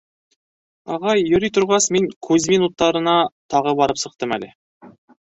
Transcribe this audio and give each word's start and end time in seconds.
—Ағай, 0.93 1.19
йөрөй 1.31 1.51
торғас, 1.57 1.87
мин 1.95 2.07
Кузьмин 2.27 2.65
утарына 2.67 3.13
тағы 3.55 3.75
барып 3.81 4.01
сыҡтым 4.05 4.33
әле. 4.39 4.51